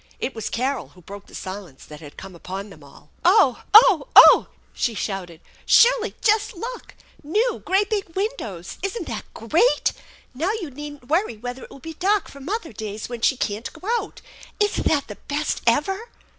It 0.19 0.33
was 0.33 0.49
Carol 0.49 0.87
who 0.89 1.03
broke 1.03 1.27
the 1.27 1.35
silence 1.35 1.85
that 1.85 1.99
had 1.99 2.17
come 2.17 2.33
upon 2.33 2.71
them 2.71 2.83
all." 2.83 3.11
Oh! 3.23 3.61
Oh! 3.71 4.07
Oh!" 4.15 4.47
she 4.73 4.95
shouted." 4.95 5.41
Shirley, 5.67 6.15
just 6.21 6.55
look! 6.55 6.95
New, 7.23 7.61
great 7.63 7.87
big 7.91 8.15
windows! 8.15 8.79
Isn't 8.81 9.05
that 9.05 9.31
great? 9.35 9.93
Now 10.33 10.53
you 10.53 10.71
needn't 10.71 11.07
worry 11.07 11.37
whether 11.37 11.63
it 11.65 11.69
will 11.69 11.77
be 11.77 11.93
dark 11.93 12.29
for 12.29 12.39
mother 12.39 12.73
days 12.73 13.09
when 13.09 13.21
she 13.21 13.37
can't 13.37 13.71
go 13.73 13.87
out! 13.99 14.21
Isn't 14.59 14.87
that 14.87 15.07
the 15.07 15.17
best 15.27 15.61
ever? 15.67 16.09